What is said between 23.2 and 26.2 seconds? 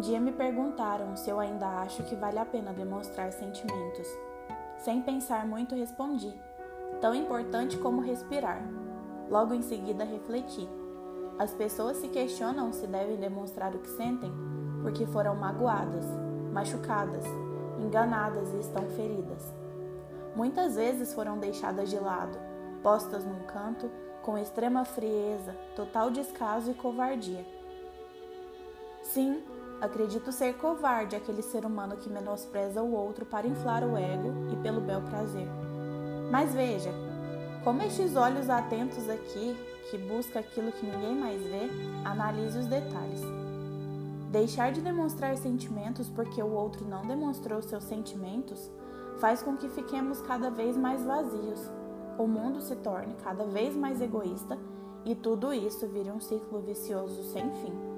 num canto, com extrema frieza, total